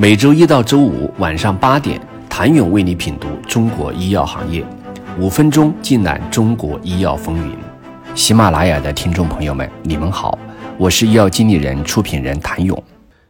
[0.00, 2.00] 每周一到周五晚上八点，
[2.30, 4.64] 谭勇为你品读中国医药行业，
[5.18, 7.56] 五分钟尽览中国医药风云。
[8.14, 10.38] 喜马拉雅的听众朋友们，你们好，
[10.78, 12.80] 我是医药经理人、出品人谭勇。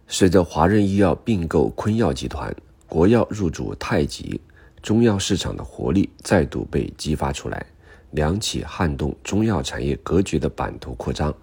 [0.09, 2.55] 随着华润医药并购昆药集团，
[2.87, 4.39] 国药入主太极，
[4.83, 7.65] 中药市场的活力再度被激发出来，
[8.11, 11.35] 两起撼动中药产业格局的版图扩张。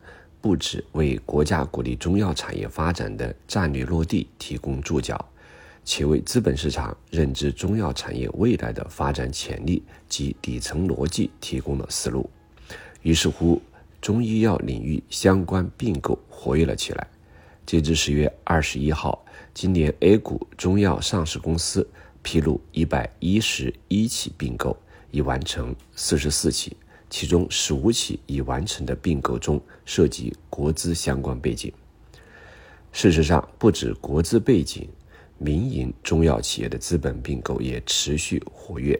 [0.45, 5.27] 不止为国家鼓励中药产业发展的战略落地提供注脚，
[5.83, 12.29] 且为资本市场认知中药产业未来的发展潜力及底层逻辑提供了思路。
[13.01, 13.59] 于是乎，
[13.99, 17.07] 中医药领域相关并购活跃了起来。
[17.65, 21.89] 截至十月二十一号，今年 A 股中药上市公司
[22.21, 24.77] 披露一百一十一起并购，
[25.09, 26.77] 已完成四十四起。
[27.17, 31.71] 其中十五起已完成的并购中涉及国资相关背景。
[32.91, 34.85] 事实上，不止国资背景，
[35.37, 38.99] 民营中药企业的资本并购也持续活跃。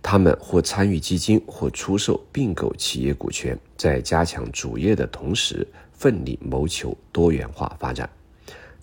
[0.00, 8.08] 他们或参与基金，或出售并购企业股权，在加强主业的同时，奋力谋求多元化发展。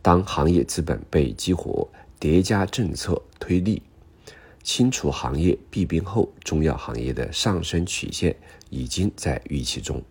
[0.04, 3.82] 当行业资本被激活，叠加政策推力。
[4.66, 8.36] 清除行业弊病后，中药行业的上升曲线
[8.72, 10.02] 已经在预期中。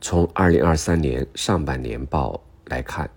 [0.00, 3.08] 从二零二三年上半年报来看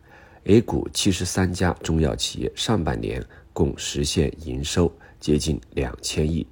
[0.43, 4.89] ，A 股七十三家中药企业上半年共实现营收
[5.19, 6.45] 接近两千亿，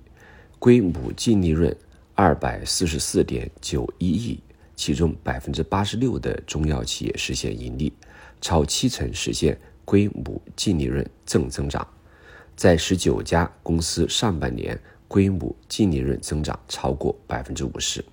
[0.58, 1.74] 归母净利润
[2.16, 4.42] 二百四十四点九一亿，
[4.76, 7.94] 其中百分之八十六的中药企业实现盈利，
[8.42, 11.88] 超七成实现归母净利润正增长。
[12.56, 18.03] 在十九家公司上半年规模净利润增长超过百分之五十。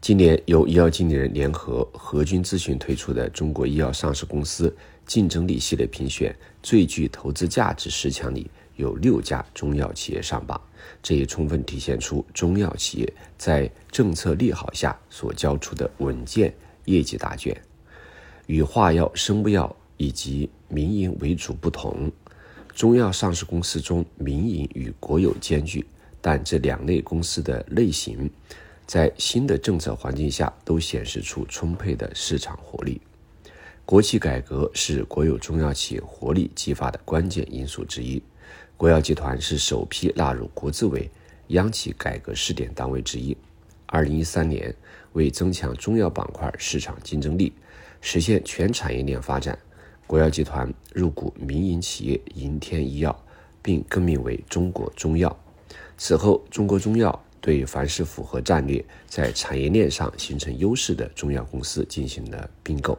[0.00, 4.74] 今年由医药经理人联合和君咨询推出的中国医药上市公司
[5.06, 10.60] 竞争力系列评选最具投资价值十强里，有六家中药企业上榜，
[11.00, 16.52] 这也充分体现出中药企业在政策利好下所交出的稳健
[16.86, 17.56] 业绩答卷。
[18.46, 22.10] 与化药、生物药以及民营为主不同。
[22.74, 25.84] 中药上市公司中，民营与国有兼具，
[26.20, 28.28] 但这两类公司的类型，
[28.86, 33.00] 在新的政策环境下都显示出充沛的市场活力。
[33.84, 38.22] 国企改革是国有中药企业活力激发的关键因素之一。
[38.76, 41.08] 国药集团是首批纳入国资委
[41.48, 43.36] 央企改革试点单位之一。
[43.86, 44.74] 二零一三年，
[45.12, 47.52] 为增强中药板块市场竞争力，
[48.00, 49.56] 实现全产业链发展。
[50.12, 53.18] 国药集团入股民营企业银天医药，
[53.62, 55.34] 并更名为中国中药。
[55.96, 62.98] 此后，中国中药对凡是符合战略、在产业链上形成优势的中药公司进行了并购，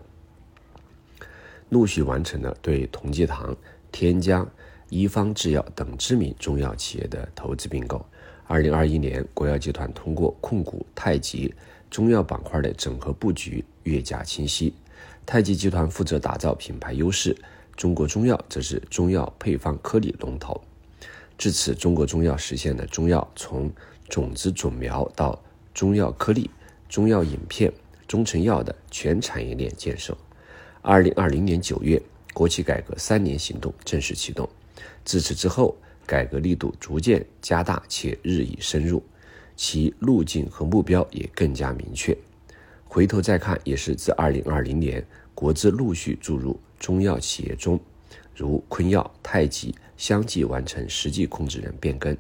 [1.69, 3.56] 陆续完成了对同济堂、
[3.91, 4.50] 天江、
[4.90, 8.03] 一方制药等知名中药企业的投资并购。
[8.47, 11.53] 二零二一年，国药集团通过控股太极
[11.91, 14.73] 中药板块的整合布局越加清晰。
[15.25, 17.35] 太极集团负责打造品牌优势，
[17.75, 20.61] 中国中药则是中药配方颗粒龙头。
[21.38, 23.72] 至此，中国中药实现了中药从
[24.07, 25.41] 种子种苗到
[25.73, 26.50] 中药颗粒、
[26.88, 27.72] 中药饮片、
[28.07, 30.16] 中成药的全产业链建设。
[30.81, 32.01] 二零二零年九月，
[32.34, 34.47] 国企改革三年行动正式启动。
[35.03, 39.01] 自此之后，改革力度逐渐加大且日益深入，
[39.55, 42.16] 其路径和目标也更加明确。
[42.94, 47.80] 回头再看，也是自二零二零年国资陆续注入中药企业中，
[48.36, 52.16] 如昆药、太极相继完成实际控制人变更，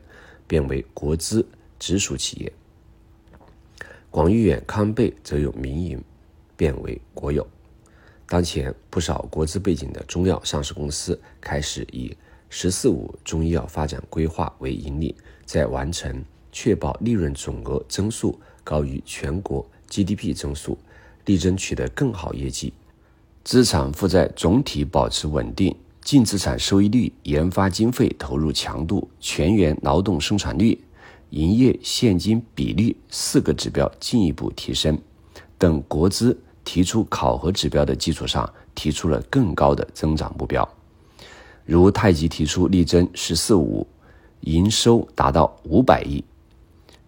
[0.47, 1.47] 变为国资
[1.77, 2.51] 直属企业。
[4.09, 6.03] 广誉远、康贝则由民营
[6.57, 7.47] 变为国有。
[8.25, 12.17] 当前，不少国资背景的中药上市公司开始以
[12.49, 19.63] “十四五”中医药发展规划为盈利，在完成确保利润总额增速高于全国。
[19.93, 20.75] GDP 增速，
[21.25, 22.73] 力争取得更好业绩，
[23.43, 30.83] 资产负债总体保持稳定，净资产收益率、研发经费投入强度、全员劳动生产率、
[31.29, 34.97] 营业现金比率四个指标进一步提升，
[35.59, 40.67] 等国资提出考核指标的基础上，提出了更高的增长目标。
[41.65, 43.85] 如太极提出力争“十四五”，
[44.41, 46.23] 营收达到五百亿，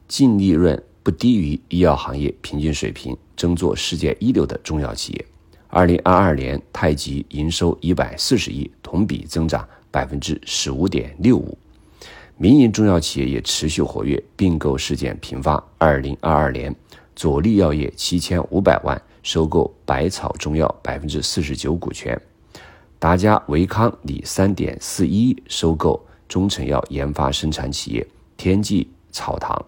[0.08, 0.82] 净利润。
[1.06, 5.26] 不低于医药行业平均水平，争做世界一流的中药企业。
[5.68, 11.56] 二零二二年，太极营收一百四十亿，同比增长百分之十五点六五。
[12.38, 15.64] 民营中药企业也持续活跃，并购事件频发。
[15.78, 16.76] 二零二二年，
[17.16, 22.20] 佐力药业七千五百万收购百草中药百分之四十九股权，
[22.98, 29.64] 达嘉维康拟三点四一收购中成药研发生产企业天际草堂。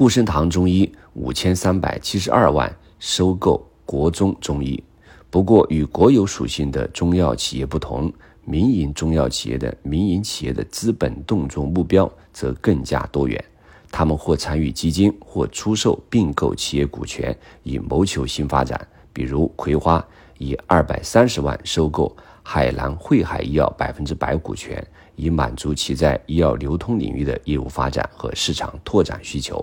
[0.00, 4.82] 固生堂中医五千三百七十二万收购国中中医。
[5.28, 8.10] 不过，与国有属性的中药企业不同，
[8.46, 13.44] 民营中药企业的民营企业的资本动作目标则更加多元。
[13.92, 18.80] 他们或参与基金，或出售并购企业股权，以谋求新发展。
[19.12, 20.02] 比如，葵花
[20.38, 24.82] 以二百三十万收购海南汇海医药百分之百股权，
[25.16, 29.62] 以满足其在医药流通领域的业务发展和市场拓展需求。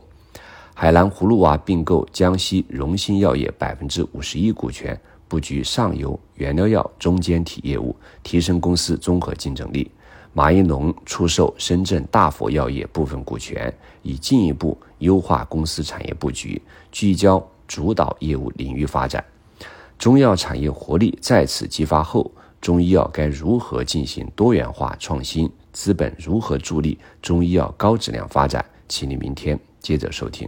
[0.79, 4.95] 海南葫芦娃并购江西荣兴药业百分之五十一股权，
[5.27, 9.89] 布局上游原料药中间体业务，提升公司综合竞争力。
[10.33, 19.25] 马应龙出售深圳大佛药业部分股权，以进一步优化公司产业布局，聚焦主导业务领域发展。
[19.97, 22.31] 中药产业活力再次激发后，
[22.61, 25.51] 中医药该如何进行多元化创新？
[25.71, 28.63] 资本如何助力中医药高质量发展？
[28.87, 30.47] 请你明天接着收听。